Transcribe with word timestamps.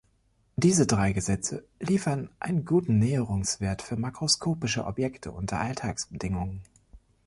Diese 0.55 0.87
drei 0.87 1.13
Gesetze 1.13 1.63
liefern 1.79 2.29
einen 2.39 2.65
guten 2.65 2.97
Näherungswert 2.97 3.83
für 3.83 3.97
makroskopische 3.97 4.83
Objekte 4.85 5.31
unter 5.31 5.59
Alltagsbedingungen. 5.59 6.61